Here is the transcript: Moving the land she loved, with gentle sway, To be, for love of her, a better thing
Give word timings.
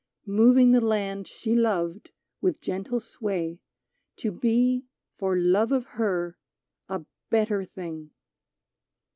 Moving 0.25 0.71
the 0.71 0.81
land 0.81 1.27
she 1.27 1.53
loved, 1.53 2.09
with 2.41 2.59
gentle 2.59 2.99
sway, 2.99 3.59
To 4.15 4.31
be, 4.31 4.87
for 5.19 5.37
love 5.37 5.71
of 5.71 5.85
her, 5.89 6.39
a 6.89 7.05
better 7.29 7.63
thing 7.63 8.09